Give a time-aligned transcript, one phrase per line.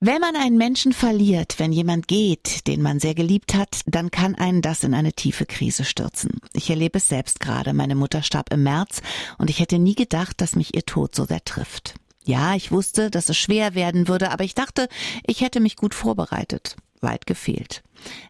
[0.00, 4.34] Wenn man einen Menschen verliert, wenn jemand geht, den man sehr geliebt hat, dann kann
[4.34, 6.38] einen das in eine tiefe Krise stürzen.
[6.52, 7.72] Ich erlebe es selbst gerade.
[7.72, 9.00] Meine Mutter starb im März
[9.38, 11.94] und ich hätte nie gedacht, dass mich ihr Tod so sehr trifft.
[12.24, 14.90] Ja, ich wusste, dass es schwer werden würde, aber ich dachte,
[15.26, 16.76] ich hätte mich gut vorbereitet.
[17.00, 17.82] Weit gefehlt.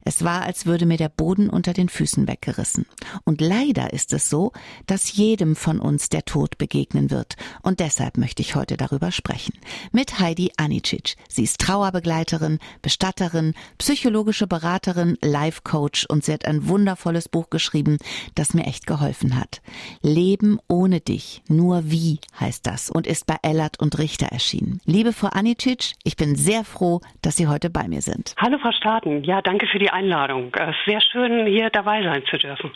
[0.05, 2.87] Es war, als würde mir der Boden unter den Füßen weggerissen.
[3.25, 4.53] Und leider ist es so,
[4.87, 7.37] dass jedem von uns der Tod begegnen wird.
[7.63, 9.55] Und deshalb möchte ich heute darüber sprechen.
[9.93, 11.17] Mit Heidi Anicic.
[11.29, 17.99] Sie ist Trauerbegleiterin, Bestatterin, psychologische Beraterin, Life-Coach und sie hat ein wundervolles Buch geschrieben,
[18.35, 19.61] das mir echt geholfen hat.
[20.03, 21.43] Leben ohne dich.
[21.49, 24.81] Nur wie heißt das und ist bei Ellert und Richter erschienen.
[24.85, 28.35] Liebe Frau Anicic, ich bin sehr froh, dass Sie heute bei mir sind.
[28.37, 29.25] Hallo Frau Staten.
[29.25, 30.53] Ja, danke Danke für die Einladung.
[30.55, 32.71] Es ist sehr schön, hier dabei sein zu dürfen.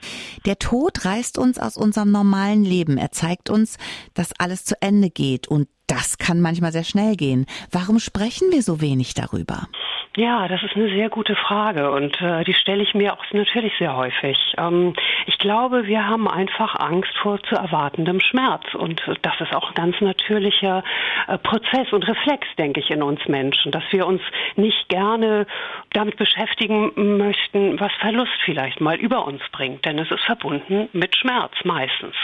[0.46, 2.98] Der Tod reißt uns aus unserem normalen Leben.
[2.98, 3.78] Er zeigt uns,
[4.14, 7.46] dass alles zu Ende geht und das kann manchmal sehr schnell gehen.
[7.70, 9.68] Warum sprechen wir so wenig darüber?
[10.16, 13.72] Ja, das ist eine sehr gute Frage und äh, die stelle ich mir auch natürlich
[13.78, 14.36] sehr häufig.
[14.58, 14.94] Ähm,
[15.26, 19.74] ich glaube, wir haben einfach Angst vor zu erwartendem Schmerz und das ist auch ein
[19.74, 20.82] ganz natürlicher
[21.28, 24.20] äh, Prozess und Reflex, denke ich, in uns Menschen, dass wir uns
[24.56, 25.46] nicht gerne
[25.92, 31.14] damit beschäftigen möchten, was Verlust vielleicht mal über uns bringt, denn es ist verbunden mit
[31.16, 32.16] Schmerz meistens.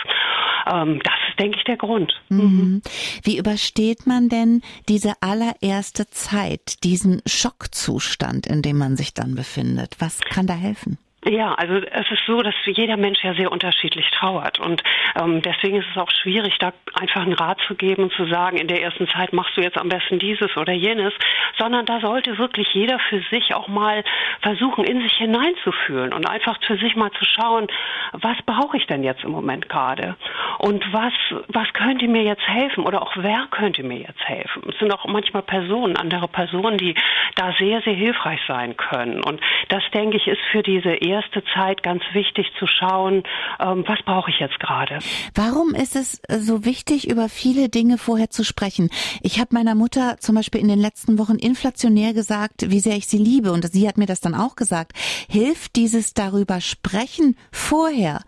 [0.73, 2.13] Ähm, das ist, denke ich, der Grund.
[2.29, 2.83] Mhm.
[3.23, 9.97] Wie übersteht man denn diese allererste Zeit, diesen Schockzustand, in dem man sich dann befindet?
[9.99, 10.99] Was kann da helfen?
[11.29, 14.61] Ja, also es ist so, dass jeder Mensch ja sehr unterschiedlich trauert.
[14.61, 14.85] Und
[15.21, 18.59] ähm, deswegen ist es auch schwierig, da einfach einen Rat zu geben und zu sagen,
[18.59, 21.13] in der ersten Zeit machst du jetzt am besten dieses oder jenes,
[21.59, 24.05] sondern da sollte wirklich jeder für sich auch mal
[24.41, 27.67] versuchen, in sich hineinzufühlen und einfach für sich mal zu schauen,
[28.13, 30.15] was brauche ich denn jetzt im Moment gerade?
[30.59, 31.13] Und was
[31.49, 34.63] was könnte mir jetzt helfen oder auch wer könnte mir jetzt helfen.
[34.69, 36.95] Es sind auch manchmal Personen, andere Personen, die
[37.35, 39.25] da sehr sehr hilfreich sein können.
[39.25, 43.23] Und das denke ich ist für diese erste erste Zeit ganz wichtig zu schauen,
[43.61, 44.99] ähm, was brauche ich jetzt gerade.
[45.35, 48.91] Warum ist es äh, so wichtig, über viele Dinge vorher zu sprechen?
[49.23, 53.07] Ich habe meiner Mutter zum Beispiel in den letzten Wochen inflationär gesagt, wie sehr ich
[53.07, 53.53] sie liebe.
[53.53, 54.93] Und sie hat mir das dann auch gesagt.
[55.29, 58.21] Hilft dieses darüber sprechen vorher,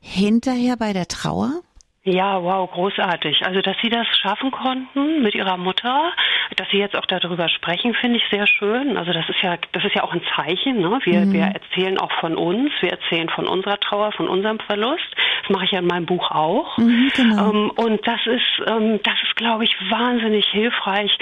[0.00, 1.62] hinterher bei der Trauer?
[2.08, 3.44] Ja, wow, großartig.
[3.44, 6.12] Also, dass Sie das schaffen konnten mit Ihrer Mutter,
[6.54, 8.96] dass Sie jetzt auch darüber sprechen, finde ich sehr schön.
[8.96, 10.78] Also, das ist ja, das ist ja auch ein Zeichen.
[10.78, 11.00] Ne?
[11.02, 11.32] Wir, mhm.
[11.32, 15.02] wir erzählen auch von uns, wir erzählen von unserer Trauer, von unserem Verlust.
[15.46, 16.76] Das mache ich ja in meinem Buch auch.
[16.78, 17.50] Mhm, genau.
[17.50, 21.16] ähm, und das ist, ähm, das ist, glaube ich, wahnsinnig hilfreich,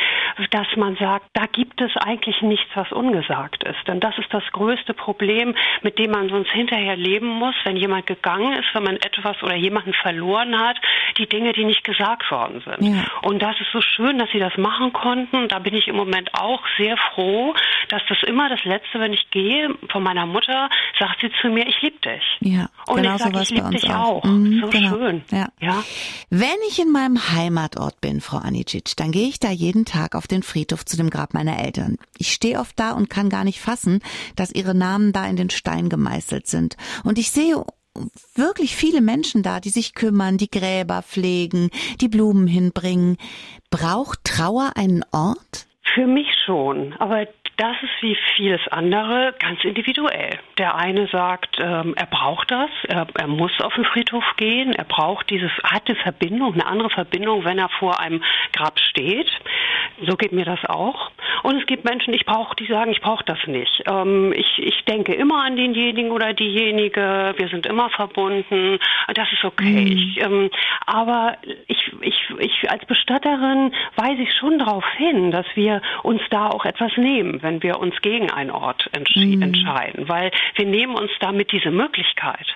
[0.50, 3.86] dass man sagt, da gibt es eigentlich nichts, was ungesagt ist.
[3.86, 8.06] Denn das ist das größte Problem, mit dem man sonst hinterher leben muss, wenn jemand
[8.06, 10.78] gegangen ist, wenn man etwas oder jemanden verloren hat hat,
[11.18, 12.94] die Dinge, die nicht gesagt worden sind.
[12.94, 13.04] Ja.
[13.22, 15.48] Und das ist so schön, dass sie das machen konnten.
[15.48, 17.54] Da bin ich im Moment auch sehr froh,
[17.88, 20.68] dass das immer das Letzte, wenn ich gehe, von meiner Mutter,
[20.98, 22.22] sagt sie zu mir, ich liebe dich.
[22.40, 24.22] Ja, und genau ich sage, ich liebe dich auch.
[24.22, 24.24] auch.
[24.24, 24.90] Mhm, so genau.
[24.90, 25.22] schön.
[25.30, 25.48] Ja.
[25.60, 25.84] ja.
[26.30, 30.26] Wenn ich in meinem Heimatort bin, Frau Anicic, dann gehe ich da jeden Tag auf
[30.26, 31.96] den Friedhof zu dem Grab meiner Eltern.
[32.18, 34.00] Ich stehe oft da und kann gar nicht fassen,
[34.36, 36.76] dass ihre Namen da in den Stein gemeißelt sind.
[37.02, 37.64] Und ich sehe
[38.34, 43.16] wirklich viele Menschen da, die sich kümmern, die Gräber pflegen, die Blumen hinbringen.
[43.70, 45.66] Braucht Trauer einen Ort?
[45.94, 47.26] Für mich schon, aber
[47.56, 50.38] das ist wie vieles andere ganz individuell.
[50.58, 54.84] Der eine sagt, ähm, er braucht das, er, er, muss auf den Friedhof gehen, er
[54.84, 58.22] braucht dieses, hat eine Verbindung, eine andere Verbindung, wenn er vor einem
[58.52, 59.30] Grab steht.
[60.06, 61.12] So geht mir das auch.
[61.44, 63.84] Und es gibt Menschen, ich brauche, die sagen, ich brauche das nicht.
[63.88, 68.78] Ähm, ich, ich denke immer an denjenigen oder diejenige, wir sind immer verbunden,
[69.14, 69.64] das ist okay.
[69.64, 69.86] Mhm.
[69.86, 70.50] Ich, ähm,
[70.86, 71.36] aber
[71.68, 76.64] ich, ich, ich als Bestatterin weise ich schon darauf hin, dass wir uns da auch
[76.64, 79.40] etwas nehmen wenn wir uns gegen einen Ort mhm.
[79.40, 82.46] entscheiden, weil wir nehmen uns damit diese Möglichkeit.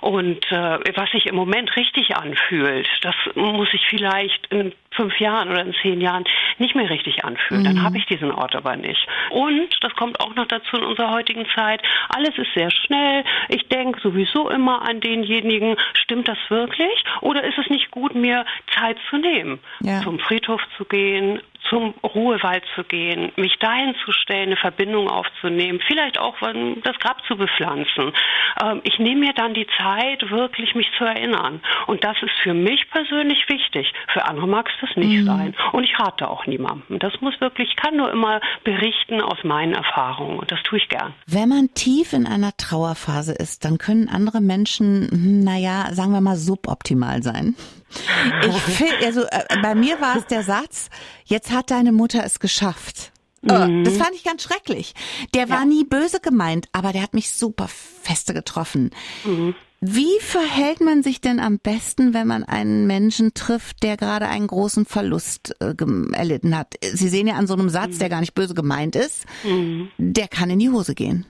[0.00, 5.50] Und äh, was sich im Moment richtig anfühlt, das muss ich vielleicht in fünf Jahren
[5.50, 6.24] oder in zehn Jahren
[6.58, 7.62] nicht mehr richtig anfühlen.
[7.62, 7.66] Mhm.
[7.66, 9.06] Dann habe ich diesen Ort aber nicht.
[9.30, 13.24] Und, das kommt auch noch dazu in unserer heutigen Zeit, alles ist sehr schnell.
[13.48, 17.04] Ich denke sowieso immer an denjenigen, stimmt das wirklich?
[17.20, 20.00] Oder ist es nicht gut, mir Zeit zu nehmen, ja.
[20.02, 25.80] zum Friedhof zu gehen, zum Ruhewald zu gehen, mich dahin zu stellen, eine Verbindung aufzunehmen,
[25.86, 26.36] vielleicht auch
[26.82, 28.12] das Grab zu bepflanzen.
[28.62, 31.60] Ähm, ich nehme mir dann die Zeit, wirklich mich zu erinnern.
[31.86, 33.92] Und das ist für mich persönlich wichtig.
[34.12, 35.24] Für andere mag es das nicht mhm.
[35.24, 35.54] sein.
[35.72, 36.98] Und ich rate auch niemandem.
[36.98, 40.38] Das muss wirklich, ich kann nur immer berichten aus meinen Erfahrungen.
[40.38, 41.14] Und das tue ich gern.
[41.26, 46.20] Wenn man tief in einer Trauerphase ist, dann können andere Menschen, hm, naja, sagen wir
[46.20, 47.54] mal, suboptimal sein.
[48.46, 50.88] Ich finde, also äh, bei mir war es der Satz,
[51.24, 53.12] jetzt hat deine Mutter es geschafft.
[53.42, 53.84] Mhm.
[53.84, 54.94] Das fand ich ganz schrecklich.
[55.34, 55.64] Der war ja.
[55.64, 58.90] nie böse gemeint, aber der hat mich super feste getroffen.
[59.24, 59.54] Mhm.
[59.86, 64.46] Wie verhält man sich denn am besten, wenn man einen Menschen trifft, der gerade einen
[64.46, 65.74] großen Verlust äh,
[66.12, 66.74] erlitten hat?
[66.94, 69.90] Sie sehen ja an so einem Satz, der gar nicht böse gemeint ist, mhm.
[69.98, 71.26] der kann in die Hose gehen.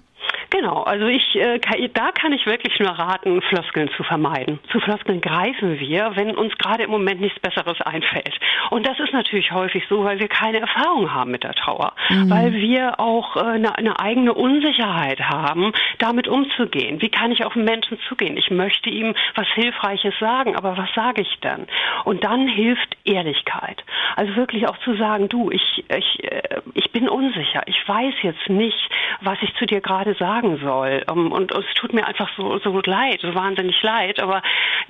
[0.55, 1.59] Genau, also ich, äh,
[1.93, 4.61] da kann ich wirklich nur raten, Floskeln zu vermeiden.
[4.71, 8.39] Zu Floskeln greifen wir, wenn uns gerade im Moment nichts Besseres einfällt.
[8.71, 12.31] Und das ist natürlich häufig so, weil wir keine Erfahrung haben mit der Trauer, mhm.
[12.31, 17.03] weil wir auch äh, eine, eine eigene Unsicherheit haben, damit umzugehen.
[17.03, 18.37] Wie kann ich auf einen Menschen zugehen?
[18.37, 21.67] Ich möchte ihm was Hilfreiches sagen, aber was sage ich dann?
[22.05, 23.83] Und dann hilft Ehrlichkeit.
[24.15, 27.62] Also wirklich auch zu sagen, du, ich, ich, äh, ich bin unsicher.
[27.67, 28.89] Ich weiß jetzt nicht,
[29.21, 31.05] was ich zu dir gerade sagen sagen soll.
[31.08, 34.20] Ähm, und, es tut mir einfach so, so leid, so wahnsinnig leid.
[34.20, 34.43] Aber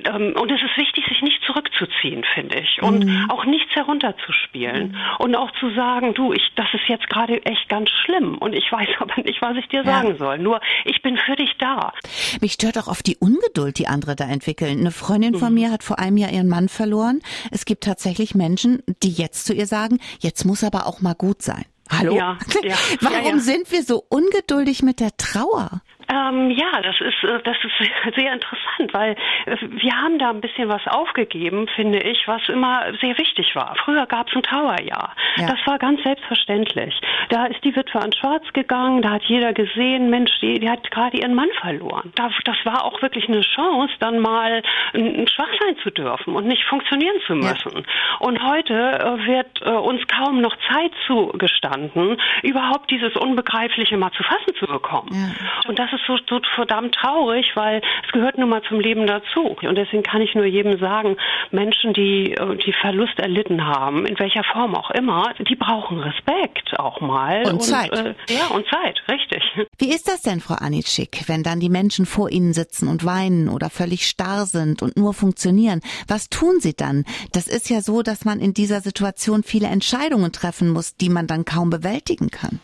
[0.08, 2.82] um, und es ist wichtig, sich nicht zurückzuziehen, finde ich.
[2.82, 3.30] Und mhm.
[3.30, 4.92] auch nichts herunterzuspielen.
[4.92, 4.96] Mhm.
[5.18, 8.38] Und auch zu sagen, du, ich, das ist jetzt gerade echt ganz schlimm.
[8.38, 9.84] Und ich weiß aber nicht, was ich dir ja.
[9.84, 10.38] sagen soll.
[10.38, 11.92] Nur, ich bin für dich da.
[12.40, 14.80] Mich stört auch oft die Ungeduld, die andere da entwickeln.
[14.80, 15.54] Eine Freundin von mhm.
[15.54, 17.20] mir hat vor einem Jahr ihren Mann verloren.
[17.50, 21.42] Es gibt tatsächlich Menschen, die jetzt zu ihr sagen, jetzt muss aber auch mal gut
[21.42, 21.64] sein.
[21.90, 22.16] Hallo?
[22.16, 22.76] Ja, ja.
[23.00, 23.38] Warum ja, ja.
[23.38, 25.82] sind wir so ungeduldig mit der Trauer?
[26.12, 29.16] Ähm, ja, das ist äh, das ist sehr interessant, weil
[29.60, 33.74] wir haben da ein bisschen was aufgegeben, finde ich, was immer sehr wichtig war.
[33.84, 35.14] Früher gab es ein Trauerjahr.
[35.36, 35.46] Ja.
[35.46, 37.00] Das war ganz selbstverständlich.
[37.30, 40.90] Da ist die Witwe an Schwarz gegangen, da hat jeder gesehen, Mensch, die, die hat
[40.90, 42.12] gerade ihren Mann verloren.
[42.14, 44.62] Da, das war auch wirklich eine Chance, dann mal
[44.92, 47.78] schwach sein zu dürfen und nicht funktionieren zu müssen.
[47.78, 47.82] Ja.
[48.20, 54.22] Und heute äh, wird äh, uns kaum noch Zeit zugestanden, überhaupt dieses Unbegreifliche mal zu
[54.22, 55.08] fassen zu bekommen.
[55.12, 55.68] Ja.
[55.68, 59.56] Und das ist so, so verdammt traurig, weil es gehört nun mal zum Leben dazu.
[59.62, 61.16] Und deswegen kann ich nur jedem sagen,
[61.50, 66.78] Menschen, die, äh, die Verlust erlitten haben, in welcher Form auch immer, die brauchen Respekt
[66.78, 67.42] auch mal.
[67.46, 67.92] Und, und Zeit.
[67.92, 69.42] Äh, ja, und Zeit, richtig.
[69.78, 73.48] Wie ist das denn, Frau Anitschik, wenn dann die Menschen vor Ihnen sitzen und weinen
[73.48, 75.80] oder völlig starr sind und nur funktionieren?
[76.08, 77.04] Was tun Sie dann?
[77.32, 81.26] Das ist ja so, dass man in dieser Situation viele Entscheidungen treffen muss, die man
[81.26, 82.60] dann kaum bewältigen kann.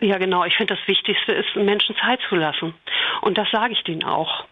[0.00, 0.44] Ja, genau.
[0.44, 2.74] Ich finde, das Wichtigste ist, Menschen Zeit zu lassen.
[3.20, 4.44] Und das sage ich denen auch.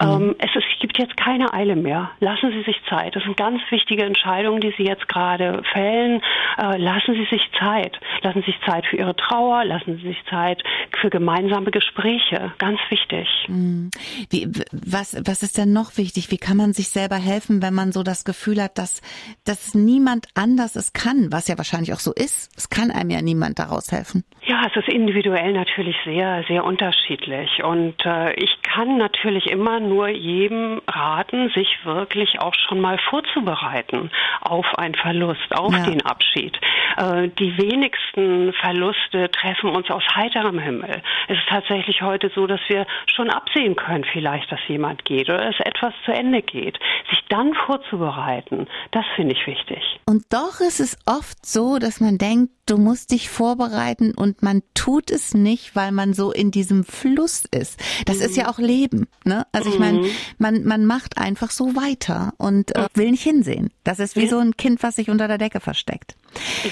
[0.00, 0.08] Mhm.
[0.08, 2.10] Ähm, es, ist, es gibt jetzt keine Eile mehr.
[2.18, 3.14] Lassen Sie sich Zeit.
[3.14, 6.22] Das sind ganz wichtige Entscheidungen, die Sie jetzt gerade fällen.
[6.58, 7.98] Äh, lassen Sie sich Zeit.
[8.22, 9.64] Lassen Sie sich Zeit für Ihre Trauer.
[9.64, 10.62] Lassen Sie sich Zeit
[11.00, 12.52] für gemeinsame Gespräche.
[12.58, 13.28] Ganz wichtig.
[13.48, 13.90] Mhm.
[14.30, 16.30] Wie, was, was ist denn noch wichtig?
[16.30, 19.02] Wie kann man sich selber helfen, wenn man so das Gefühl hat, dass,
[19.44, 21.28] dass niemand anders es kann?
[21.30, 22.50] Was ja wahrscheinlich auch so ist.
[22.56, 24.24] Es kann einem ja niemand daraus helfen.
[24.46, 27.64] Ja, es ist individuell natürlich sehr, sehr unterschiedlich.
[27.64, 34.10] Und äh, ich kann natürlich immer nur jedem raten, sich wirklich auch schon mal vorzubereiten
[34.40, 35.84] auf einen Verlust, auf ja.
[35.84, 36.58] den Abschied.
[36.96, 40.85] Äh, die wenigsten Verluste treffen uns aus heiterem Himmel.
[41.28, 45.44] Es ist tatsächlich heute so, dass wir schon absehen können, vielleicht, dass jemand geht oder
[45.44, 46.78] dass etwas zu Ende geht.
[47.10, 49.82] Sich dann vorzubereiten, das finde ich wichtig.
[50.06, 54.62] Und doch ist es oft so, dass man denkt, du musst dich vorbereiten und man
[54.74, 57.80] tut es nicht, weil man so in diesem Fluss ist.
[58.06, 58.22] Das mhm.
[58.22, 58.50] ist ja mhm.
[58.50, 59.08] auch Leben.
[59.24, 59.46] Ne?
[59.52, 60.10] Also ich meine, mhm.
[60.38, 63.70] man, man macht einfach so weiter und äh, will nicht hinsehen.
[63.84, 66.16] Das ist wie so ein Kind, was sich unter der Decke versteckt.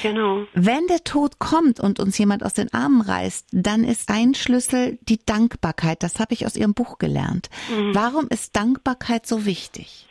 [0.03, 0.45] Genau.
[0.55, 4.99] Wenn der Tod kommt und uns jemand aus den Armen reißt, dann ist ein Schlüssel
[5.03, 6.03] die Dankbarkeit.
[6.03, 7.49] Das habe ich aus Ihrem Buch gelernt.
[7.71, 7.94] Mhm.
[7.94, 10.06] Warum ist Dankbarkeit so wichtig?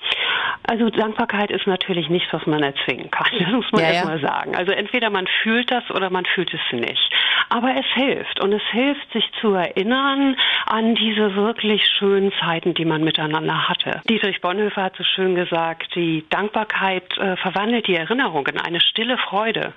[0.65, 3.27] Also Dankbarkeit ist natürlich nichts, was man erzwingen kann.
[3.39, 4.27] Das muss man ja, erstmal ja.
[4.27, 4.55] sagen.
[4.55, 7.12] Also entweder man fühlt das oder man fühlt es nicht.
[7.49, 10.35] Aber es hilft und es hilft, sich zu erinnern
[10.65, 14.01] an diese wirklich schönen Zeiten, die man miteinander hatte.
[14.09, 19.17] Dietrich Bonhoeffer hat so schön gesagt, die Dankbarkeit äh, verwandelt die Erinnerung in eine stille
[19.17, 19.73] Freude.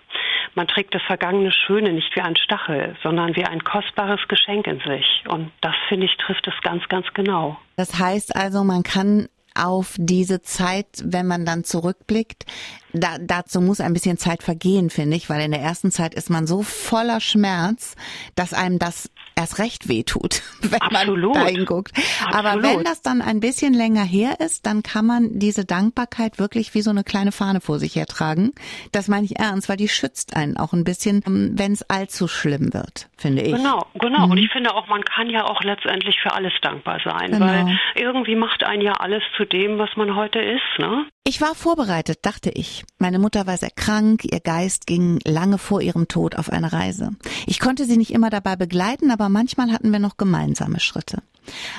[0.54, 4.80] Man trägt das vergangene Schöne nicht wie ein Stachel, sondern wie ein kostbares Geschenk in
[4.80, 5.25] sich.
[5.28, 7.58] Und das, finde ich, trifft es ganz, ganz genau.
[7.76, 12.44] Das heißt also, man kann auf diese Zeit, wenn man dann zurückblickt.
[12.92, 16.30] Da, dazu muss ein bisschen Zeit vergehen, finde ich, weil in der ersten Zeit ist
[16.30, 17.94] man so voller Schmerz,
[18.34, 21.35] dass einem das erst recht wehtut, wenn Absolut.
[21.35, 21.93] man da hinguckt.
[22.33, 26.75] Aber wenn das dann ein bisschen länger her ist, dann kann man diese Dankbarkeit wirklich
[26.75, 28.52] wie so eine kleine Fahne vor sich hertragen.
[28.93, 32.28] Das meine ich ernst, weil die schützt einen auch ein bisschen, ähm, wenn es allzu
[32.28, 33.55] schlimm wird, finde ich.
[33.55, 34.26] Genau, genau.
[34.26, 34.33] Mhm.
[34.33, 37.47] Und ich finde auch, man kann ja auch letztendlich für alles dankbar sein, genau.
[37.47, 41.07] weil irgendwie macht einen ja alles zu dem, was man heute ist, ne?
[41.28, 42.85] Ich war vorbereitet, dachte ich.
[43.00, 47.16] Meine Mutter war sehr krank, ihr Geist ging lange vor ihrem Tod auf eine Reise.
[47.47, 51.25] Ich konnte sie nicht immer dabei begleiten, aber manchmal hatten wir noch gemeinsame Schritte.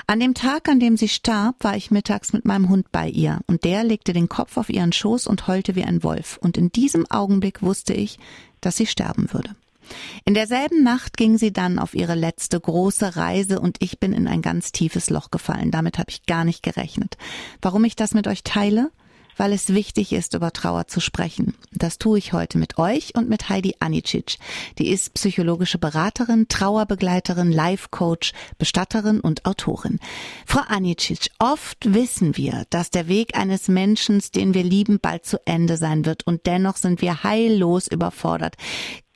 [0.05, 3.39] An dem Tag, an dem sie starb, war ich mittags mit meinem Hund bei ihr,
[3.47, 6.69] und der legte den Kopf auf ihren Schoß und heulte wie ein Wolf, und in
[6.73, 8.19] diesem Augenblick wusste ich,
[8.59, 9.55] dass sie sterben würde.
[10.25, 14.27] In derselben Nacht ging sie dann auf ihre letzte große Reise und ich bin in
[14.27, 15.71] ein ganz tiefes Loch gefallen.
[15.71, 17.15] Damit habe ich gar nicht gerechnet.
[17.61, 18.91] Warum ich das mit euch teile?
[19.37, 21.55] Weil es wichtig ist, über Trauer zu sprechen.
[21.71, 24.37] Das tue ich heute mit euch und mit Heidi Anicic.
[24.77, 29.99] Die ist psychologische Beraterin, Trauerbegleiterin, Life-Coach, Bestatterin und Autorin.
[30.45, 35.39] Frau Anicic, oft wissen wir, dass der Weg eines Menschen, den wir lieben, bald zu
[35.45, 38.55] Ende sein wird und dennoch sind wir heillos überfordert.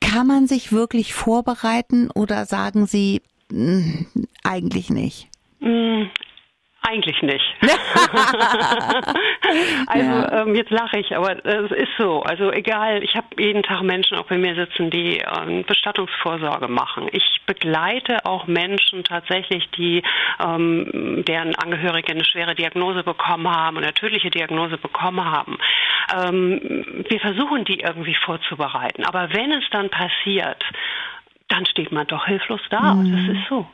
[0.00, 5.28] Kann man sich wirklich vorbereiten oder sagen Sie, mh, hm, eigentlich nicht?
[6.84, 7.44] Eigentlich nicht.
[9.86, 10.42] also ja.
[10.42, 12.22] ähm, jetzt lache ich, aber es ist so.
[12.22, 17.08] Also egal, ich habe jeden Tag Menschen auch bei mir sitzen, die ähm, Bestattungsvorsorge machen.
[17.12, 20.02] Ich begleite auch Menschen tatsächlich, die
[20.44, 25.58] ähm, deren Angehörige eine schwere Diagnose bekommen haben, eine tödliche Diagnose bekommen haben.
[26.12, 29.04] Ähm, wir versuchen die irgendwie vorzubereiten.
[29.04, 30.64] Aber wenn es dann passiert,
[31.48, 32.94] dann steht man doch hilflos da.
[32.94, 33.12] Mhm.
[33.12, 33.66] Das ist so.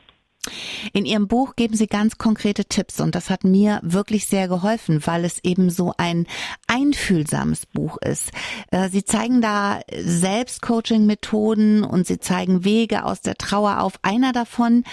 [0.93, 5.05] In Ihrem Buch geben Sie ganz konkrete Tipps und das hat mir wirklich sehr geholfen,
[5.05, 6.27] weil es eben so ein
[6.67, 8.31] einfühlsames Buch ist.
[8.71, 13.99] Äh, Sie zeigen da Selbstcoaching-Methoden und Sie zeigen Wege aus der Trauer auf.
[14.01, 14.85] Einer davon,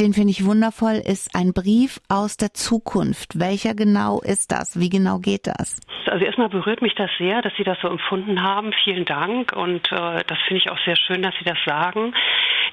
[0.00, 3.38] den finde ich wundervoll, ist ein Brief aus der Zukunft.
[3.38, 4.80] Welcher genau ist das?
[4.80, 5.76] Wie genau geht das?
[6.14, 8.72] Also erstmal berührt mich das sehr, dass Sie das so empfunden haben.
[8.84, 12.14] Vielen Dank und äh, das finde ich auch sehr schön, dass Sie das sagen.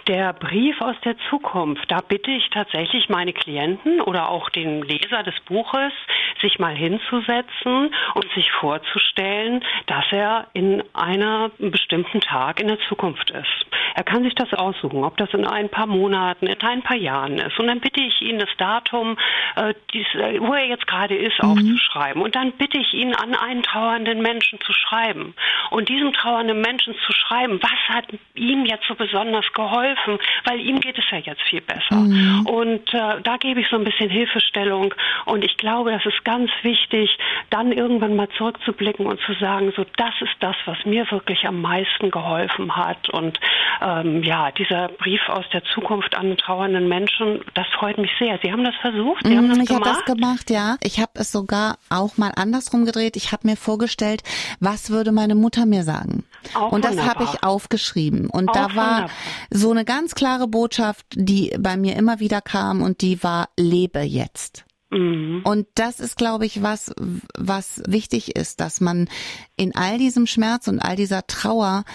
[0.06, 5.24] Der Brief aus der Zukunft, da bitte ich tatsächlich meine Klienten oder auch den Leser
[5.24, 5.92] des Buches,
[6.40, 13.32] sich mal hinzusetzen und sich vorzustellen, dass er in einer bestimmten Tag in der Zukunft
[13.32, 13.66] ist.
[13.96, 17.38] Er kann sich das aussuchen, ob das in ein paar Monaten, in ein paar Jahren
[17.38, 17.60] ist.
[17.60, 19.18] Und dann bitte ich ihn, das Datum,
[19.56, 20.08] äh, dies,
[20.40, 21.50] wo er jetzt gerade ist, mhm.
[21.50, 22.22] aufzuschreiben.
[22.22, 25.34] Und dann bitte ich ihn, an einen trauernden Menschen zu schreiben.
[25.70, 30.80] Und diesem trauernden Menschen zu schreiben, was hat ihm jetzt so besonders geholfen, weil ihm
[30.80, 31.96] geht es ja jetzt viel besser.
[31.96, 32.46] Mhm.
[32.46, 34.94] Und äh, da gebe ich so ein bisschen Hilfestellung.
[35.26, 37.18] Und ich glaube, das ist ganz wichtig,
[37.50, 41.62] dann irgendwann mal zurückzublicken und zu sagen, so das ist das, was mir wirklich am
[41.62, 43.10] meisten geholfen hat.
[43.10, 43.40] Und
[43.82, 48.40] ähm, ja, dieser Brief aus der Zukunft an trauernden Menschen, das freut mich sehr.
[48.44, 49.26] Sie haben das versucht?
[49.26, 50.78] Sie haben das ich habe das gemacht, ja.
[50.84, 53.11] Ich habe es sogar auch mal andersrum gedreht.
[53.16, 54.24] Ich habe mir vorgestellt,
[54.60, 56.24] was würde meine Mutter mir sagen?
[56.54, 58.30] Auch und das habe ich aufgeschrieben.
[58.30, 59.10] Und auch da war wunderbar.
[59.52, 64.02] so eine ganz klare Botschaft, die bei mir immer wieder kam und die war, lebe
[64.02, 64.66] jetzt.
[64.92, 65.42] Mhm.
[65.44, 66.94] Und das ist, glaube ich, was,
[67.38, 69.10] was wichtig ist, dass man
[69.56, 71.86] in all diesem Schmerz und all dieser Trauer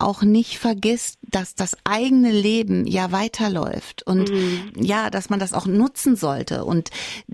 [0.00, 4.72] auch nicht vergisst, dass das eigene Leben ja weiterläuft und mhm.
[4.76, 6.90] ja, dass man das auch nutzen sollte und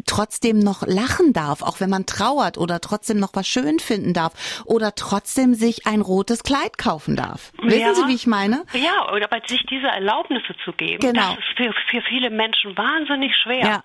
[0.06, 4.64] trotzdem noch lachen darf, auch wenn man trauert oder trotzdem noch was schön finden darf
[4.66, 7.52] oder trotzdem sich ein rotes Kleid kaufen darf.
[7.62, 7.70] Ja.
[7.70, 8.64] Wissen Sie, wie ich meine?
[8.72, 11.34] Ja, oder bei sich diese Erlaubnisse zu geben, genau.
[11.34, 13.64] das ist für, für viele Menschen wahnsinnig schwer.
[13.64, 13.82] Ja.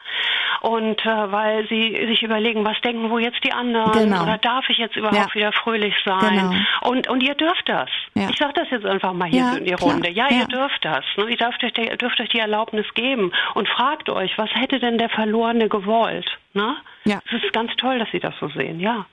[0.61, 4.23] Und äh, weil sie sich überlegen, was denken wo jetzt die anderen genau.
[4.23, 5.33] oder darf ich jetzt überhaupt ja.
[5.33, 6.49] wieder fröhlich sein?
[6.49, 6.89] Genau.
[6.89, 7.89] Und und ihr dürft das.
[8.13, 10.09] Ich sage das jetzt einfach mal hier ja, so in die Runde.
[10.09, 11.05] Ja, ja, ihr dürft das.
[11.17, 11.29] Ne?
[11.29, 15.09] Ihr dürft euch, dürft euch die Erlaubnis geben und fragt euch, was hätte denn der
[15.09, 16.39] Verlorene gewollt?
[16.53, 16.75] Ne?
[17.03, 17.19] Ja.
[17.25, 19.07] Es ist ganz toll, dass Sie das so sehen, ja.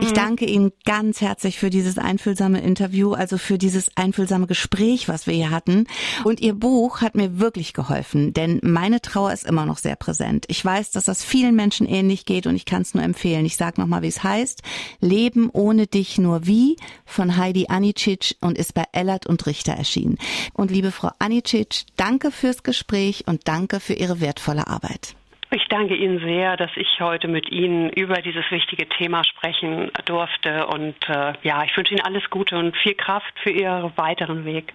[0.00, 0.14] Ich mhm.
[0.14, 5.34] danke Ihnen ganz herzlich für dieses einfühlsame Interview, also für dieses einfühlsame Gespräch, was wir
[5.34, 5.86] hier hatten.
[6.24, 10.46] Und Ihr Buch hat mir wirklich geholfen, denn meine Trauer ist immer noch sehr präsent.
[10.48, 13.44] Ich weiß, dass das vielen Menschen ähnlich geht und ich kann es nur empfehlen.
[13.44, 14.62] Ich sage nochmal, wie es heißt.
[15.00, 20.16] Leben ohne dich nur wie von Heidi Anicic und ist bei Ellert und Richter erschienen.
[20.54, 25.14] Und liebe Frau Anicic, danke fürs Gespräch und danke für Ihre wertvolle Arbeit.
[25.54, 30.66] Ich danke Ihnen sehr, dass ich heute mit Ihnen über dieses wichtige Thema sprechen durfte.
[30.66, 34.72] Und äh, ja, ich wünsche Ihnen alles Gute und viel Kraft für Ihren weiteren Weg.